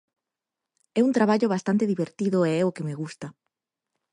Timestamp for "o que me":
2.69-2.97